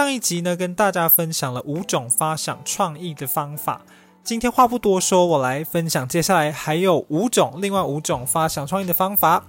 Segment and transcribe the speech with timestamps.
[0.00, 3.82] 上一集呢，跟大家分享了五种发想创意的方法。
[4.24, 9.44] 今天话不多说，我来分享接下来还有五种，另外五种发想创意的方法。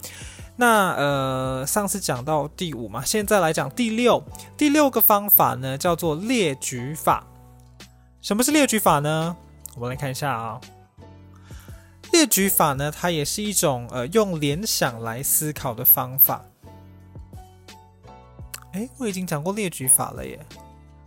[0.58, 4.22] 那呃，上次讲到第五嘛，现在来讲第六。
[4.58, 7.26] 第六个方法呢，叫做列举法。
[8.22, 9.34] 什么是列举法呢？
[9.76, 10.60] 我们来看一下啊。
[12.12, 16.44] 列举法呢，它也是一种呃用联想来思考的方法。
[18.74, 20.40] 哎，我已经讲过列举法了耶。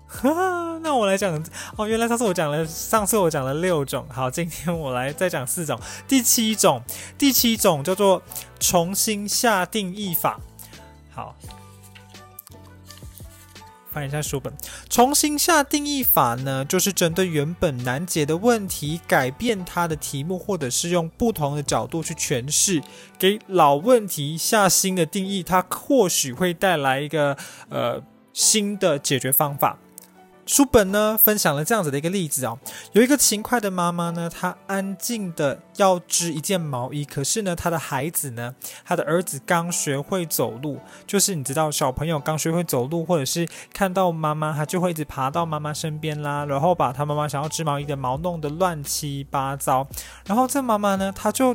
[0.06, 1.44] 哈哈，那我来讲
[1.76, 6.82] 哦，原来上次我讲了，上次我讲了六种，好，今天我来再讲四种，第七种，
[7.18, 8.22] 第七种叫做
[8.60, 10.38] 重新下定义法，
[11.12, 11.34] 好。
[13.94, 14.52] 翻一下书本，
[14.90, 22.82] 重新下定义法呢，就是针对原本难解的问题，改变它的题目，或者是用不同的角度去诠释，
[23.16, 27.36] 给老问题下新的定义，它或许会带来一个
[27.68, 29.78] 呃新的解决方法。
[30.46, 32.58] 书本呢分享了这样子的一个例子哦，
[32.92, 49.86] 有一个勤快的妈妈呢，她安静的要织一件毛衣，可是呢，她的孩子呢，她的儿子刚学会走路，就是你知道小朋友刚学会走路，或者是看到妈妈，他就会一直爬到妈妈身边啦，然后把他妈妈想要织毛衣的毛弄得乱七八糟，
[50.26, 51.54] 然后这妈妈呢，她就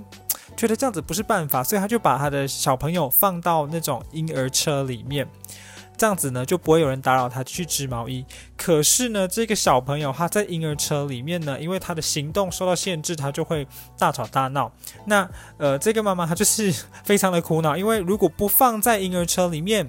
[0.58, 5.28] 觉得这样子不是办法，所以她就把她的小朋友放到那种婴儿车里面。
[6.00, 8.26] 这样子呢，就不会有人打扰他去织毛衣。
[8.56, 14.72] 可是呢，这个小朋友他在婴儿车里面呢，因为他的行动受到限制，他就会大吵大闹。
[15.06, 19.86] 那呃，这个妈妈她就是非常的苦恼，因为如果不放在婴儿车里面，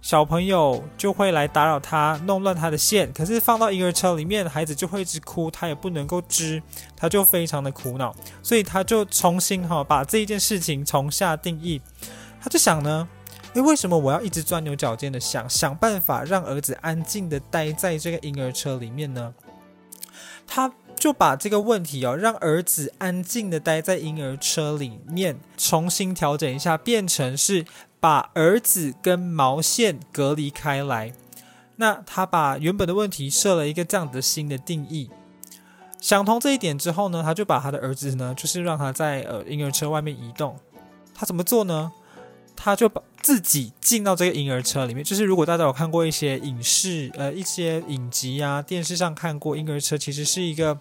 [0.00, 3.12] 小朋友就会来打扰他，弄乱他的线。
[3.12, 6.62] 可是放到婴儿车里面，孩子就会一直哭，他也不能够织，
[6.96, 8.14] 他就非常的苦恼。
[8.44, 11.80] 所以他就重新哈把这一件事情重下定义，
[12.40, 13.08] 他就想呢。
[13.54, 19.34] 诶，为什么我要一直钻牛角尖的想想办法让儿子安静的待在这个婴儿车里面呢？
[20.46, 27.66] 他就把这个问题哦，让儿子安静的待在婴儿车里面，重新调整一下，变成是
[28.00, 31.12] 把儿子跟毛线隔离开来。
[31.76, 35.10] 那他把原本的问题设了一个这样的新的定义。
[36.00, 40.56] 想通这一点之后呢，他就把他的儿子呢，就是让他在呃婴儿车外面移动。
[41.14, 41.92] 他怎么做呢？
[42.54, 50.76] 他就把自己进到这个婴儿车里面，就是如果大家有看过一些影视，呃，一些影集啊，电视上看过婴儿车，其实是一个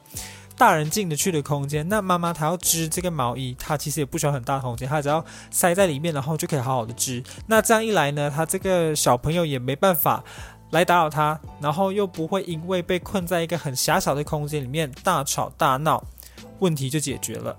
[0.58, 1.88] 大人进得去的空间。
[1.88, 7.24] 那妈妈她要织这个毛衣，她其实也不需要很大的空间，她只要塞在里面，然后就可以好好的织。
[7.46, 10.24] 那这样一来呢，她这个小朋友也没办法
[10.72, 16.04] 来打扰她，然后又不会因为被困在一个很狭小的空间里面大吵大闹，
[16.58, 17.56] 问题就解决了。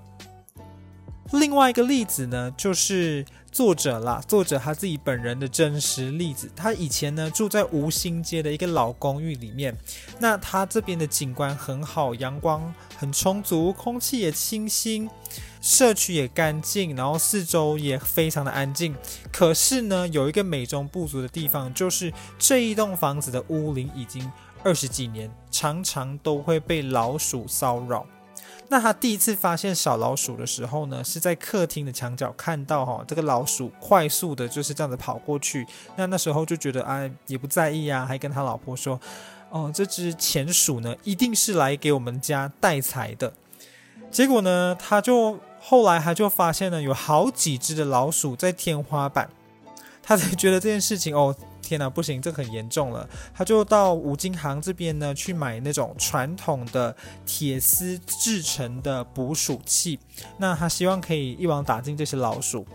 [1.30, 3.24] 另外一个例子呢，就是。
[3.52, 6.50] 作者啦，作者他自己本人的真实例子。
[6.56, 9.76] 他以前呢住在吴兴街的一个老公寓里面，
[10.18, 15.08] 那他这边的景观很好，阳光很充足，空气也清新，
[15.60, 18.96] 社区也干净，然后四周也非常的安静。
[19.30, 24.32] 可是呢，有一个美中不足的地方，就是这一栋房子的屋龄已经
[24.64, 28.06] 二十几年，常常都会被老鼠骚扰。
[28.72, 35.66] 那他第一次发现小老鼠的时候呢，是在客厅的墙角看到哈，这个老鼠快速的就是这样子跑过去。
[35.94, 38.98] 那那时候就觉得哎，也不在意啊，还跟他老婆说，
[39.50, 43.30] 哦，这只钱鼠呢，一定是来给我们家带财的。
[44.10, 49.28] 结果呢，他就后来他就发现呢，有好几只的老鼠在天花板，
[50.02, 51.36] 他才觉得这件事情哦。
[51.62, 53.08] 天哪，不行，这很严重了。
[53.32, 59.98] 他就到五金行这边呢，去买那种传统的铁丝制成的捕鼠器。
[60.36, 62.66] 那他希望可以一网打尽这些老鼠。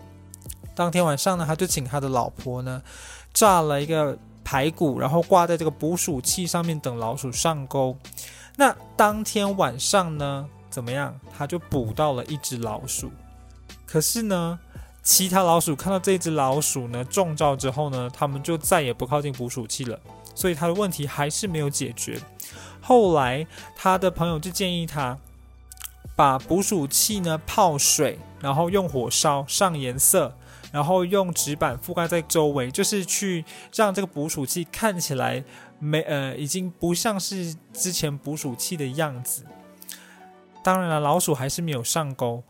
[0.74, 2.82] 当天晚上呢，他就请他的老婆呢，
[3.32, 7.96] 炸了一个排骨，然后挂在这个捕鼠器上面，等老鼠上钩。
[8.56, 11.18] 那当天晚上呢，怎么样？
[11.36, 13.10] 他就捕到了一只老鼠。
[13.86, 14.58] 可是呢，
[15.08, 19.98] 其他老鼠看到这只老鼠呢中招之后呢，他们就再也不靠近捕鼠器了，
[20.34, 22.20] 所以他的问题还是没有解决。
[22.82, 25.16] 后来他的朋友就建议他
[26.14, 30.36] 把捕鼠器呢泡水，然后用火烧上颜色，
[30.70, 35.42] 然后用纸板覆盖在周围，就是去让这个捕鼠器看起来
[35.78, 39.46] 没呃已经不像是之前捕鼠器的样子。
[40.62, 42.42] 当然了，老鼠还是没有上钩。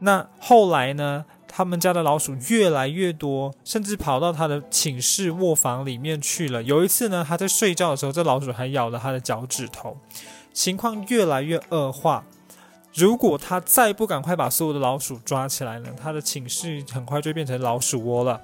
[0.00, 1.24] 那后来呢？
[1.56, 6.62] 他们家的老鼠越来越多，甚至跑到他的寝室卧房里面去了。
[6.62, 9.96] 有一次呢，他在睡觉的时候，这老鼠还咬了他的脚趾头，
[10.52, 12.26] 情况越来越恶化。
[12.92, 18.38] 如果他再不赶快把所有的老鼠抓起来呢，他的寝室很快就变成老鼠窝了。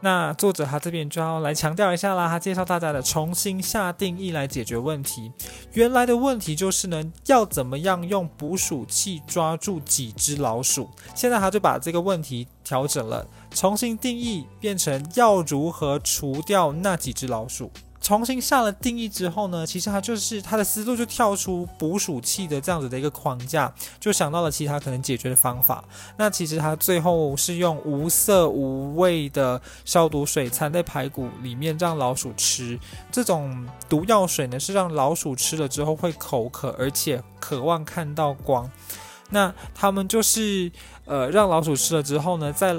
[0.00, 5.32] 那作者他这边就要来强调一下啦，他介绍大家的重新下定义来解决问题。
[5.72, 10.88] 原来的问题就是呢，要怎么样用捕鼠器抓住几只老鼠？
[11.14, 17.70] 现在他就把这个问题调整了，重新定义变成要如何除掉那几只老鼠。
[18.08, 23.70] 重新下了定义之后呢，其实他就是他的思路就跳出捕鼠器的这样子的一个框架，
[24.00, 25.84] 就想到了其他可能解决的方法。
[26.16, 32.80] 那其实他最后是用无色无味的消毒水掺在排骨里面让老鼠吃。
[33.12, 38.70] 这种毒药水呢，是让老鼠吃了之后会口渴，而且渴望看到光。
[39.28, 40.72] 那他们就是
[41.04, 42.74] 呃让老鼠吃了之后呢，在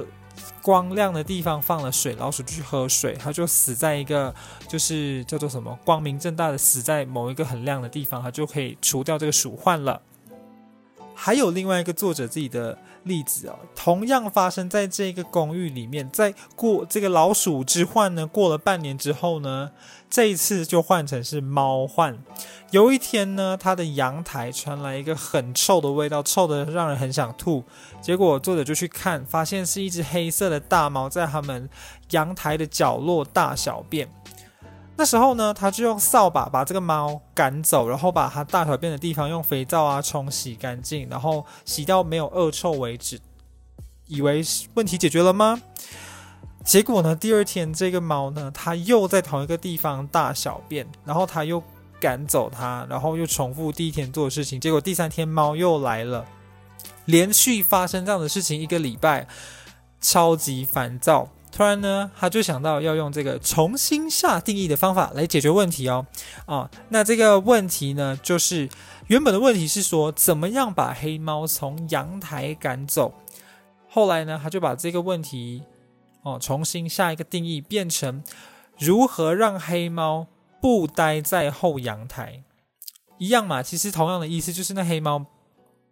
[0.61, 4.33] 光亮的地方放了水，老鼠就去喝水，它就死在一个
[4.67, 10.01] 就是叫做什么光明正大的死在某一个很亮的地方，它就可以除掉这个鼠患了。
[11.21, 19.69] 还有另外一个作者自己的例子哦，同样发生在这个公寓里面，在过这个老鼠之患呢，过了半年之后呢，
[20.09, 22.17] 这一次就换成是猫患。
[22.71, 27.65] 有一天呢，他的阳台传来一个很臭的味道，臭得让人很想吐。
[28.01, 31.69] 结果作者就去看，发现是一只黑色的大猫在他们
[32.11, 34.07] 阳台的角落大小便。
[34.99, 43.17] 那时候呢，他就用扫把把这个猫赶走，然后把它大小便的地方用肥皂啊冲洗干净，然后洗到没有恶臭为止，
[44.07, 44.43] 以为
[44.73, 45.61] 问题解决了吗？
[46.65, 51.63] 结果呢，第二天这个猫呢，它又在同一个地方大小便，然后他又
[51.97, 54.59] 赶走它，然后又重复第一天做的事情。
[54.59, 56.25] 结果第三天猫又来了，
[57.05, 59.25] 连续发生这样的事情一个礼拜，
[60.01, 61.29] 超级烦躁。
[61.59, 66.07] 突然呢，他就想到要用这个重新下定义的方法来解决问题哦。
[66.45, 68.69] 啊，那这个问题呢，就是
[69.07, 73.13] 原本的问题是说，怎么样把黑猫从阳台赶走？
[73.89, 75.63] 后来呢，他就把这个问题
[76.23, 78.23] 哦重新下一个定义，变成
[78.77, 80.27] 如何让黑猫
[80.61, 82.41] 不待在后阳台？
[83.17, 85.25] 一样嘛，其实同样的意思，就是那黑猫。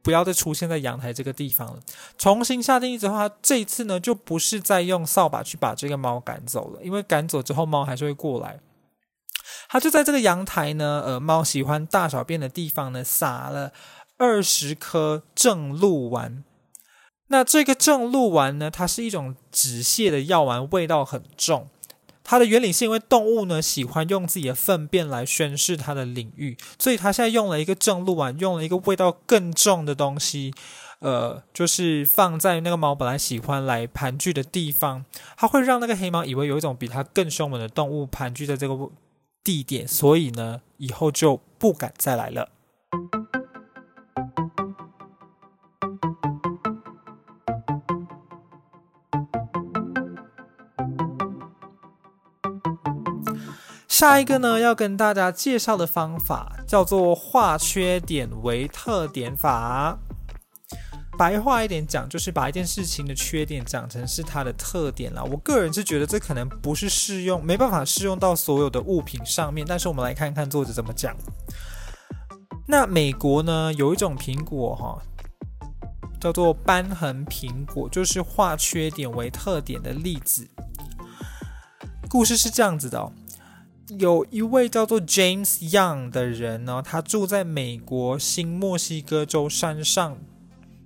[0.02, 1.80] 不要再出现在阳台这个地方了。
[2.18, 8.60] 重新下定义之后，他这一次呢，就不是再用扫把去把这个猫赶走了，因为赶走之后猫还是会过来。
[9.70, 13.74] 他就在这个阳台呢，呃，猫喜欢大小便的地方呢，撒了
[14.18, 16.44] 二十颗正露丸。
[17.30, 21.68] 那这个正露丸呢，它是一种止泻的药丸，味道很重。
[22.30, 30.54] 它的原理是因为动物呢喜欢用自己的粪便来宣示它的领域，所以它现在用了一个正露丸，用了一个味道更重的东西，
[31.00, 35.06] 呃，就是放在那个猫本来喜欢来盘踞的地方，
[35.38, 38.92] 它会让那个黑猫以为有一种比它更凶猛的动物盘踞在这个
[39.42, 42.50] 地点，所以呢，以后就不敢再来了。
[53.98, 59.98] 下一个呢，要跟大家介绍的方法叫做化缺点为特点法。
[61.18, 65.24] 白话一点讲，就是把一件事情的缺点讲成是它的特点啦。
[65.24, 69.66] 我个人是觉得这可能不是适用，没办法适用到所有的物品上面。
[69.68, 71.18] 但是我们来看看作者怎么讲。
[72.68, 75.02] 那美国呢，有一种苹果哈，
[76.22, 80.48] 叫做瘢痕苹果，就是化缺点为特点的例子。
[82.08, 83.12] 故事是这样子的哦。
[83.96, 90.18] 有一位叫做 James Young 的人呢，他住在美国新墨西哥州山上，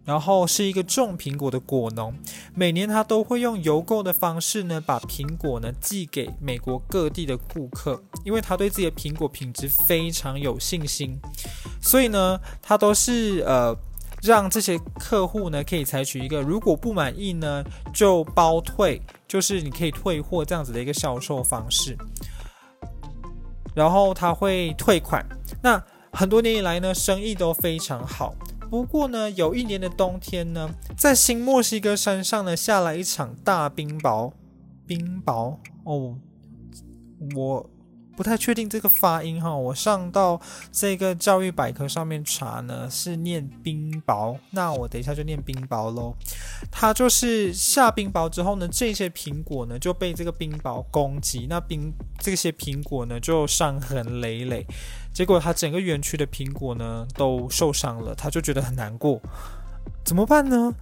[0.05, 2.13] 然后是一个种苹果的果农。
[2.53, 11.17] 每年他都会用邮购的方式呢，把苹果呢寄给美国各地的顾客，因为他对自己的苹果品质非常有信心，
[11.81, 13.75] 所以呢，他都是呃
[14.22, 21.98] 让这些客户呢可以采取一个如果不满意呢就包退，就是你可以退货这样子的一个销售方式。
[23.74, 25.25] 然后他会退款，
[25.62, 28.34] 那很多年以来呢，生意都非常好。
[28.70, 34.32] 不过呢，有一年的冬天呢，在新墨西哥山上呢，下了一场大冰雹，
[34.86, 36.18] 冰雹哦，
[37.36, 37.70] 我。
[38.15, 40.39] 不太确定这个发音哈，我上到
[40.72, 46.13] 这个教育百科上面查呢，是念冰雹，那我等一下就念冰雹喽。
[46.70, 54.68] 它就是下冰雹之后呢，这些苹果呢就被这个冰雹攻击，那冰这些苹果呢就伤痕累累，
[55.13, 59.20] 结果他整个园区的苹果呢都受伤了，他就觉得很难过，
[60.03, 60.74] 怎么办呢？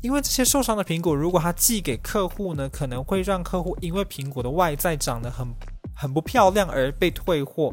[0.00, 5.46] 因为这些受伤的苹果，如果他寄给客户呢，可能会让客户因为苹果的外在长得很。
[5.94, 7.72] 很不漂亮而被退货，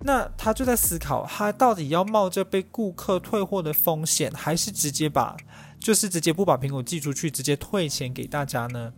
[0.00, 5.36] 那他就在思考，他到底要冒着被顾客退货的风险，还是直接把，
[5.78, 8.92] 就是直接不把苹果寄出去，直接退钱给大家呢？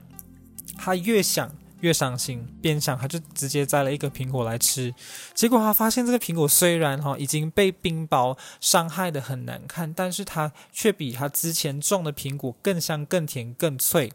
[0.76, 4.94] 他越想越伤心，边想他就直接摘了一个苹果来吃。
[5.34, 14.10] 结果他发现这个苹果虽然哈已经被冰雹伤害得很难看，但是它却比他之前种的苹果更香、更甜、更脆。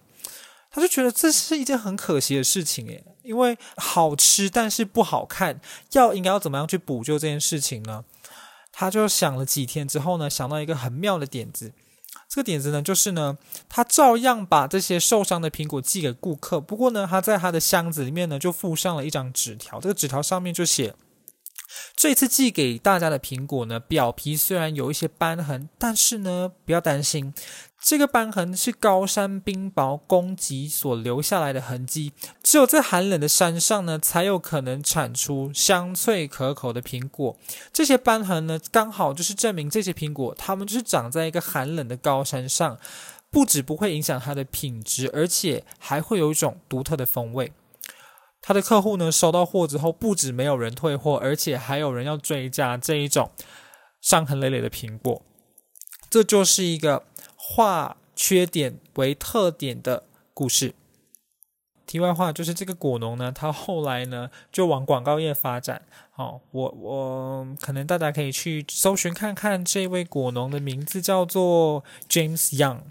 [0.79, 5.59] 我就觉得这是一件很可惜的事情诶，因为好吃但是不好看，
[5.91, 8.05] 要应该要怎么样去补救这件事情呢？
[8.71, 11.73] 他就想了几天之后呢，想到一个很妙的点子。
[12.29, 19.81] 这个点子呢，就是呢，他照样把这些受伤的苹果寄给顾客，不过呢，他在他的箱子里面呢，就附上了一张纸条。
[19.81, 20.95] 这个纸条上面就写：
[21.95, 27.33] 这次寄给大家的苹果呢，表皮虽然有一些斑痕，但是呢，不要担心。
[27.81, 32.11] 这个斑痕是高山冰雹攻击所留下来的痕迹，
[32.43, 37.37] 只有在寒冷的山上呢，才有可能产出香脆可口的苹果。
[37.71, 42.77] 这些斑痕呢，刚好就是证明这些苹果，它们就是长在一个寒冷的高山上，
[43.31, 47.53] 不止不会影响它的品质，而且还会有一种独特的风味。
[48.41, 53.31] 他的客户呢，收到货之后，不止没有人退货，而且还有人要追加这一种
[54.01, 55.23] 伤痕累累的苹果。
[56.09, 57.05] 这就是一个。
[57.51, 60.03] 化缺点为特点的
[60.35, 60.75] 故事。
[61.87, 65.81] 题外话就是这个果农呢，他后来呢就往广告业发展。
[66.11, 72.81] 好、哦，我我可能大家可以去搜寻看看，这位果农的名字叫做 James Young。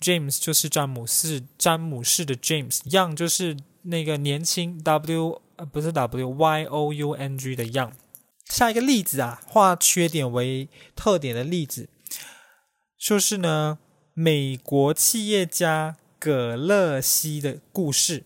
[0.00, 2.80] James 就是詹姆斯，詹姆士的 James。
[2.90, 7.92] Young 就是那个年轻，W 呃不是 W，Y O U N G 的 Young。
[8.46, 11.88] 下一个例子啊，化缺点为特点的例子。
[13.00, 13.78] 就是呢，
[14.12, 18.24] 美国企业家葛勒西的故事。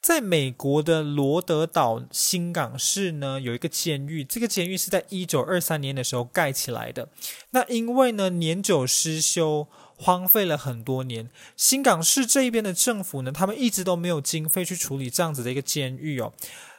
[0.00, 4.22] 在美国的罗德岛新港市呢，有一个监狱。
[4.22, 7.08] 这个监狱是在一九二三年的时候盖起来的。
[7.50, 11.28] 那因为呢，年久失修，荒废了很多年。
[11.56, 16.32] 新港市这一边的政府呢，他们一直都没有经费去处理这样子的一个监狱哦。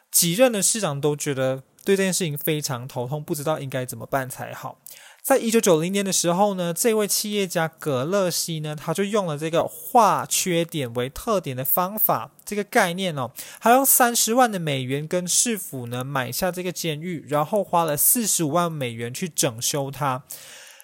[0.09, 4.79] 几任的市长都觉得对这件事情非常头痛，不知道应该怎么办才好。
[5.23, 20.23] 在一九九零年的时候呢，这位企业家葛勒西呢，他就用了这个化缺点为特点的方法，这个概念哦，还用三十万的美元跟市府呢买下这个监狱，然后花了四十五万美元去整修它。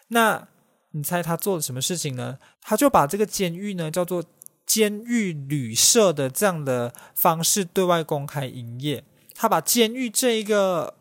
[0.08, 0.48] 那
[0.92, 2.38] 你猜他做了什么事情呢？
[2.62, 4.24] 他就把这个监狱呢叫做
[4.66, 9.04] 监狱旅社的这样的方式对外公开营业。
[9.36, 10.96] 他把监狱这一个。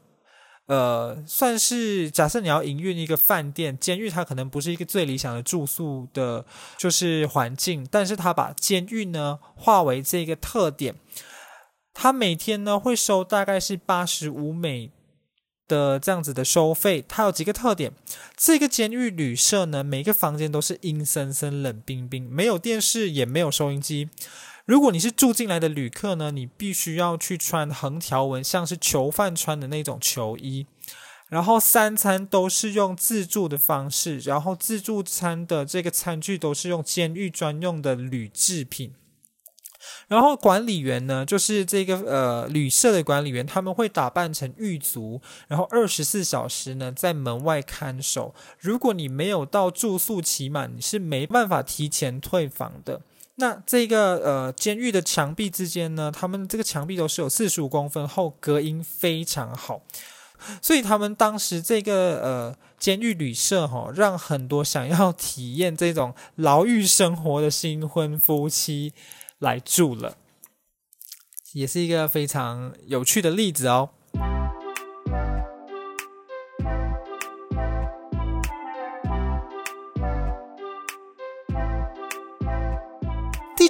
[0.69, 6.45] 呃，算是假设你要营运一个饭店，监狱它可能不是一个最理想的住宿的，
[6.77, 10.95] 就是环境，但是他把监狱呢化为这个特点，
[11.95, 14.91] 他每天呢会收大概是八十五美
[15.67, 17.93] 的这样子的收费，它有几个特点，
[18.37, 24.11] 这个监狱旅社呢，每个房间都是阴森森、冷冰冰，没有电视，也没有收音机。
[24.69, 30.67] 如果你是住进来的旅客呢，你必须要去穿横条纹，像是囚犯穿的那种囚衣。
[31.31, 38.93] 然后三餐都是用自助的方式，然后自助餐的这个餐具都是用监狱专用的铝制品。
[40.07, 48.35] 然后管理员呢，就是这个呃旅社的管理员，他们会打扮成狱卒，然后二十四小时呢在门外看守。
[48.61, 53.01] 如果你没有到住宿期满，你是没办法提前退房的。
[53.41, 59.81] 那这个呃监狱的墙壁之间呢，他们这个墙壁都是有四十五公分厚，隔音非常好，
[60.61, 68.93] 所以他们当时这个呃监狱旅社哈、哦，让很多想要体验这种牢狱生活的新婚夫妻
[69.39, 70.17] 来住了，
[71.53, 73.91] 也是一个非常有趣的例子哦。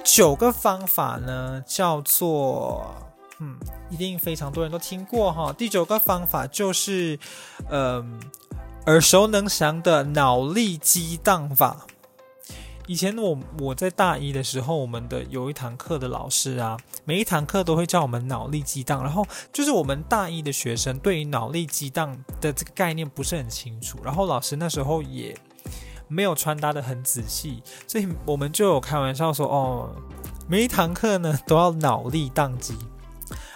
[0.03, 2.95] 九个方法呢，叫做
[3.39, 3.57] 嗯，
[3.89, 5.53] 一定非常多人都听过哈。
[5.53, 7.17] 第九个方法就是，
[7.69, 8.19] 嗯，
[8.85, 11.85] 耳熟能详的脑力激荡法。
[12.87, 16.75] 以前我我在大一的时候，我们的有一堂课的老师啊，
[17.05, 19.03] 每一堂课都会叫我们脑力激荡。
[19.03, 25.37] 然后就是我们大一的学生对于脑力激荡的这个概念不是很清楚，然后老师那时候也。
[26.09, 29.95] 没有穿搭得很仔细，所以我们就有开玩笑说：“哦，
[30.47, 32.75] 每一堂课呢都要脑力宕机。”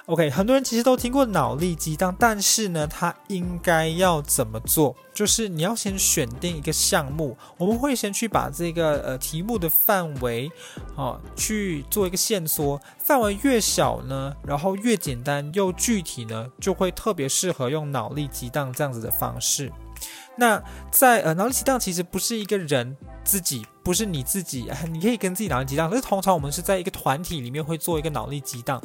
[0.05, 4.93] OK，很多人其实都听过脑力激荡，但是呢，它应该要怎么做？
[5.13, 10.51] 就是你要先选定一个项目，我们会先去把这个呃题目的范围
[10.97, 19.71] 啊去做一个限缩，范围越小呢，然后越简单又具体呢，就会特别适合用脑力激荡这样子的方式。
[20.35, 20.61] 那
[20.91, 28.81] 在呃脑力激荡其实不是一个人自己，不是你自己，你可以跟自己脑力激荡，可是通常我们是在一个团体里面会做一个脑力激荡。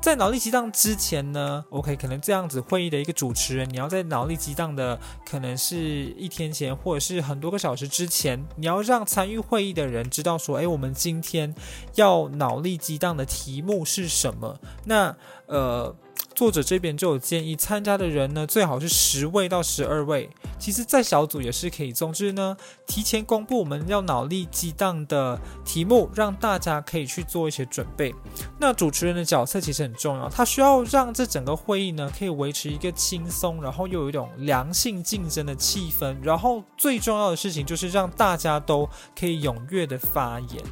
[0.00, 11.54] 在脑力激荡之前呢，OK，可能这样子会议的一个主持人，你要在脑力激荡的可能是一天前或者是很多个小时之前，你要让参与会议的人知道说，诶，我们今天
[11.96, 14.58] 要脑力激荡的题目是什么？
[14.86, 15.14] 那
[15.52, 15.94] 呃。
[16.34, 20.30] 作者这边就有建议，参加的人呢，最好是十位到十二位。
[20.58, 21.92] 其实，在小组也是可以。
[21.92, 22.56] 总之呢，
[22.86, 28.14] 提前公布我们要脑力激荡的题目，让大家可以去做一些准备。
[28.58, 36.16] 那主持人的角色其实很重要，他需要让这整个会议呢，可以维持一个轻松，然后又有一种良性竞争的气氛。
[36.22, 40.64] 然后最重要的事情就是让大家都可以踊跃的发言。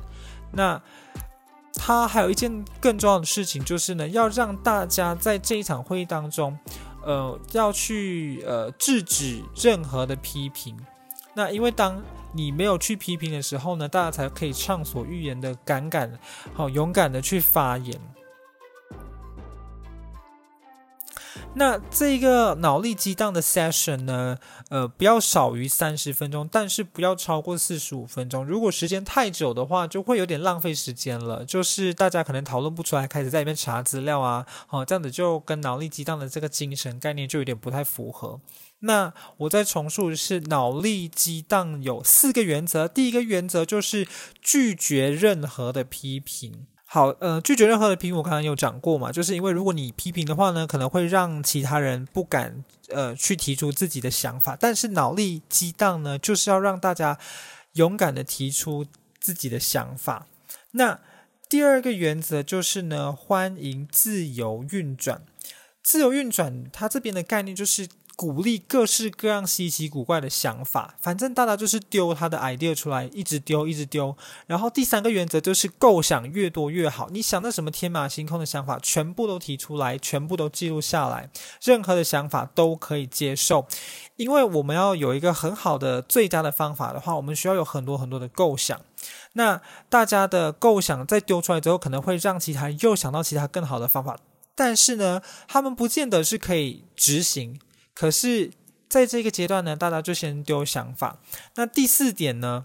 [0.53, 0.81] 那
[1.91, 6.57] 他还有一件更重要的事情，就是呢，要让大家在这一场会议当中，
[7.03, 10.79] 呃，要去呃制止任何的批评。
[11.35, 12.01] 那因为当
[12.33, 16.17] 你没有去批评的时候呢，大家才可以畅所欲言的敢敢
[16.55, 18.01] 好勇敢的去发言。
[21.53, 24.39] 那这个脑力激荡的 session 呢，
[24.69, 28.45] 呃，不要少于三十分钟，但是不要超过四十五分钟。
[28.45, 31.45] 如果时间太久的话，就会有点浪费时间了。
[31.45, 38.41] 就是大家可能讨论不出来，开始在里面查资料啊，好，这样子就跟脑力激荡的这个精神概念就有点不太符合。
[38.83, 44.07] 那我再重述的是，脑力激荡有四个原则，第一个原则就是
[44.41, 46.67] 拒绝任何的批评。
[46.93, 54.57] 好，呃，拒绝任何的批评，我刚刚有讲过嘛，就是因为如果你批评的话呢，可能会让其他人不敢，呃，去提出自己的想法。
[54.59, 57.17] 但是脑力激荡呢，就是要让大家
[57.75, 58.85] 勇敢的提出
[59.21, 60.27] 自己的想法。
[60.73, 60.99] 那
[61.49, 65.23] 第二个原则就是呢，欢迎自由运转。
[65.85, 67.87] 自由运转，它这边的概念就是。
[68.21, 74.15] 鼓励各式各样稀奇古怪的想法，反正大家就是丢他的 idea 出来，一直丢，一直丢。
[74.47, 81.31] 然后第三个原则就是构想越多越好，你想到什么天马行空的想法，全部都提出来，全部都记录下来，
[81.63, 83.67] 任何的想法都可以接受。
[84.17, 88.79] 因为我们要有一个很好的最佳的方法的话，我们需要有很多很多的构想。
[89.33, 94.19] 那大家的构想在丢出来之后，可能会让其他人又想到其他更好的方法，
[94.55, 97.59] 但是呢，他们不见得是可以执行。
[98.01, 98.51] 可是，
[98.89, 101.19] 在这个阶段呢，大家就先丢想法。
[101.57, 102.65] 那第四点呢，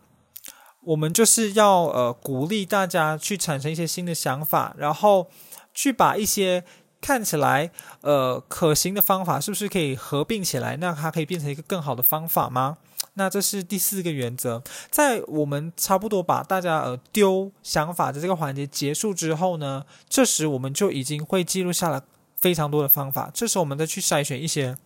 [0.79, 5.29] 我们就是要呃鼓励大家去产生一些新的想法，然后
[5.73, 6.63] 去把一些
[7.01, 7.69] 看起来
[7.99, 10.77] 呃可行的方法，是不是可以合并起来？
[10.77, 12.77] 那它可以变成一个更好的方法吗？
[13.15, 14.63] 那这是第四个原则。
[14.89, 22.05] 在我们差不多把大家呃丢想法的这个环节结束之后呢，这时我们就已经会记录下了
[22.37, 23.29] 非常多的方法。
[23.33, 24.77] 这时候我们再去筛选一些。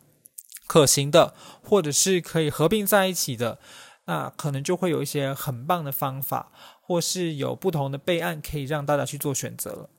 [0.70, 3.58] 可行的，或者是可以合并在一起的，
[4.06, 9.90] 那可能就会有一些很棒的方法，或是有不同的备案可以让大家去做选择了。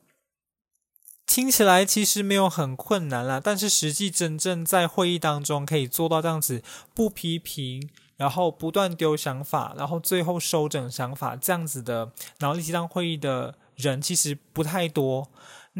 [1.26, 6.62] 听起来其实没有很困难啦，但是实际真正在会议当中可以做到这样子，
[6.94, 15.28] 不批评，然后不断丢想法，然后最后收整想法，这样子的脑力激荡会议的人其实不太多。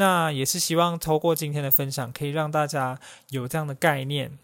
[0.00, 4.38] 那也是希望透过今天的分享，可以让大家有这样的概念。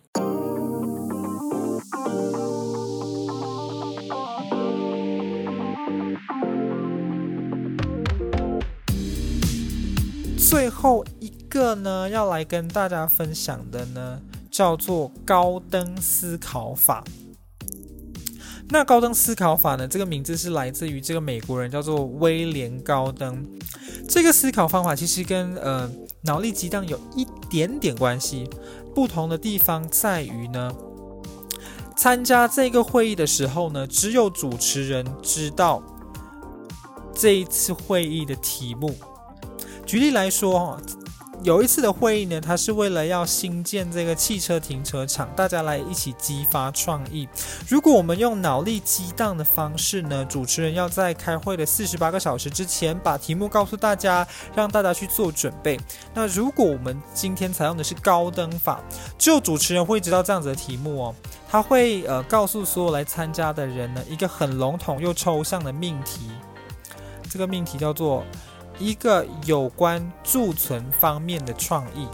[10.37, 17.03] 最后一个呢，要来跟大家分享的呢，叫做高登思考法。
[18.69, 23.43] 那高登思考法呢，这个名字是来自于这个美国人，叫做威廉高登。
[24.09, 25.91] 这个思考方法其实跟呃
[26.23, 28.49] 脑力激荡有一点点关系，
[28.95, 30.73] 不同的地方在于呢，
[31.97, 35.83] 参加这个会议的时候呢，只有主持人知道
[37.15, 38.95] 这一次会议的题目。
[39.85, 40.81] 举例来说，
[41.43, 47.29] 有一次的会议呢，它是为了要新建这个汽车停车场，大家来一起激发创意。
[47.69, 55.79] 如果我们用脑力激荡的方式呢，主持人要在开会的四十八个小时之前把题目告诉大家，让大家去做准备。
[56.13, 58.83] 那如果我们今天采用的是高登法，
[59.17, 61.15] 只有主持人会知道这样子的题目哦，
[61.49, 66.31] 他会呃告诉所有来参加的人呢一个很笼统又抽象的命题，
[67.31, 68.25] 这个命题叫做。
[68.79, 72.07] 一个有关贮存方面的创意，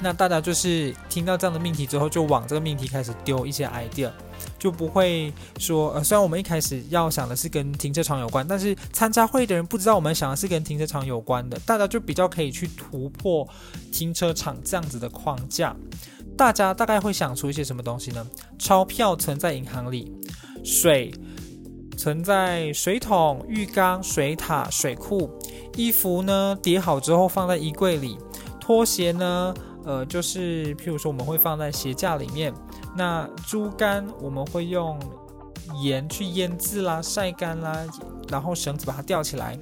[0.00, 4.10] 那大家就是听到这样的命题之后，就往这个命题开始丢一些 idea，
[4.58, 13.48] 就不会说，呃，虽然我们一开始要想的是跟停车场有关，但是参加会议的人不知道我们想的是跟停车场有关的，大家就比较可以去突破
[13.92, 15.76] 停车场这样子的框架。
[16.36, 18.26] 大家大概会想出一些什么东西呢？
[18.58, 20.10] 钞票存在银行里，
[20.64, 21.12] 水
[22.02, 25.30] 存在水桶、浴缸、水塔、水库，
[25.76, 28.18] 衣服呢叠好之后放在衣柜里，
[28.60, 32.52] 拖鞋呢，呃，就是譬如说我们会放在鞋架里面，
[32.96, 34.98] 那猪肝我们会用。
[35.80, 37.86] 盐去腌制啦、晒干啦，
[38.32, 39.56] 然后绳子把它吊起来。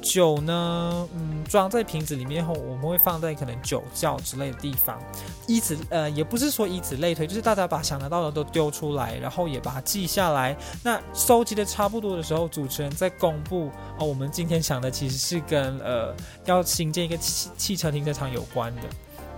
[0.00, 4.98] 酒呢，嗯，装在瓶子里面后，我们会放在可能酒窖之类的地方。
[5.46, 10.56] 以此，呃，也不是说以此类推，就是大家把想得到的都丢出来，然后也把它记下来。
[10.82, 16.14] 那收集的差不多的时候，主持人再公布哦，我们今天想的其实是跟呃
[16.46, 18.82] 要新建一个汽汽车停车场有关的，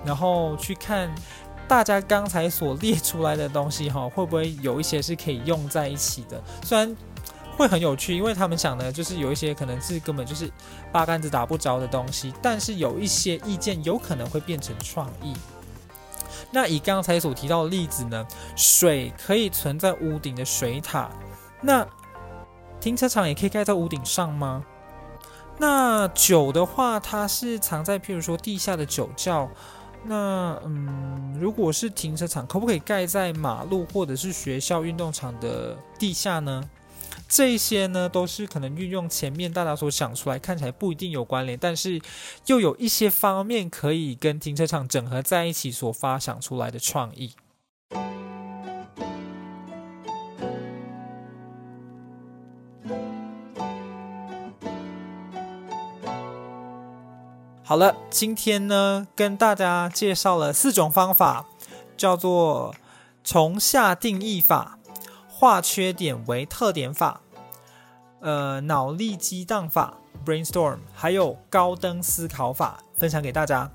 [0.05, 1.11] 然后去看。
[1.67, 6.39] 大家刚才所列出来的东西，哈，会不会有一些是可以用在一起的？
[6.63, 6.95] 虽然
[7.57, 10.51] 会很有趣，因为他们想的就是有一些可能是根本就是
[10.93, 15.35] 八竿子打不着的东西，但是有一些意见有可能会变成创意。
[16.51, 21.11] 那以刚才所提到的例子呢，水可以存在屋顶的水塔，
[21.61, 21.87] 那
[22.81, 24.65] 停车场也可以盖在屋顶上吗？
[25.59, 29.49] 那酒的话，它是藏在譬如说地下的酒窖。
[30.07, 36.63] 那嗯，如果是停车场，可不可以盖在马路或者是学校运动场的地下呢？
[37.37, 42.01] 这些呢，都是可能运用前面大家所想出来，看起来不一定有关联，但是
[42.47, 47.33] 又有一些方面可以跟停车场整合在一起所发想出来的创意。
[57.65, 61.47] 好了，今天呢，跟大家介绍了四种方法，
[61.97, 62.73] 叫做
[63.25, 64.79] 从下定义法、
[65.27, 67.23] 化缺点为特点法、
[68.25, 73.71] 呃脑力激荡法 （brainstorm） 还有高登思考法，分享给大家。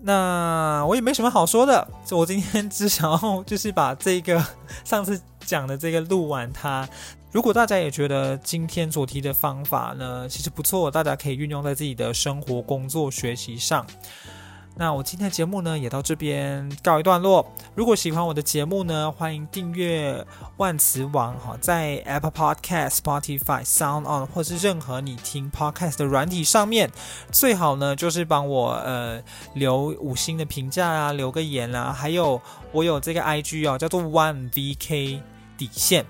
[0.00, 4.40] 那我也没什么好说的，我今天只想要就是把这个
[4.84, 6.88] 上次讲的这个录完它。
[7.32, 13.84] 如果大家也觉得今天所提的方法呢，其实不错，大家可以运用在自己的生活、工作、学习上。
[14.78, 17.44] 那我今天的节目呢，也到这边告一段落。
[17.74, 20.24] 如果喜欢我的节目呢，欢迎订阅
[20.56, 26.88] 万磁王哈，在 Apple Podcast、Spotify、Sound On 或是任何你听 Podcast 的软体上面，
[27.32, 29.20] 最好呢就是帮我呃
[29.54, 35.20] 留五星的评价啊，留个言啊，还有我有这个 IG 哦，叫做 One VK
[35.56, 36.06] 底线。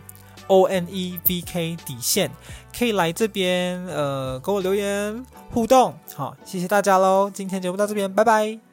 [0.49, 2.31] O N E V K 底线，
[2.77, 8.68] 可以来这边呃给我留言互动，好，谢谢大家喽，今天节目到这边，拜拜。